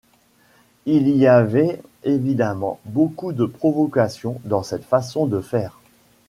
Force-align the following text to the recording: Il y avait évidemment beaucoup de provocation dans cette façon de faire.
Il 0.87 1.09
y 1.09 1.27
avait 1.27 1.79
évidemment 2.03 2.79
beaucoup 2.85 3.33
de 3.33 3.45
provocation 3.45 4.41
dans 4.45 4.63
cette 4.63 4.83
façon 4.83 5.27
de 5.27 5.41
faire. 5.41 5.79